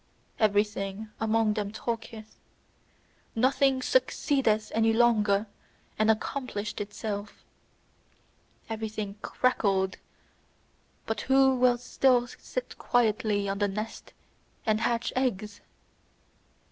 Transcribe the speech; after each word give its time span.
Everything 0.39 1.09
among 1.19 1.53
them 1.53 1.71
talketh, 1.71 2.39
nothing 3.35 3.81
succeedeth 3.83 4.71
any 4.73 4.91
longer 4.93 5.45
and 5.99 6.09
accomplisheth 6.09 6.81
itself. 6.81 7.45
Everything 8.67 9.13
cackleth, 9.21 9.97
but 11.05 11.21
who 11.29 11.53
will 11.55 11.77
still 11.77 12.25
sit 12.25 12.79
quietly 12.79 13.47
on 13.47 13.59
the 13.59 13.67
nest 13.67 14.11
and 14.65 14.81
hatch 14.81 15.13
eggs? 15.15 15.61